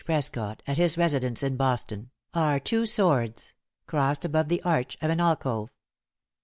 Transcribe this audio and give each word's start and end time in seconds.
Prescott, 0.03 0.63
at 0.65 0.77
his 0.77 0.97
residence 0.97 1.43
in 1.43 1.55
Boston, 1.57 2.09
are 2.33 2.59
two 2.59 2.87
swords, 2.87 3.53
crossed 3.85 4.25
above 4.25 4.47
the 4.49 4.63
arch 4.63 4.97
of 4.99 5.11
an 5.11 5.19
alcove. 5.19 5.69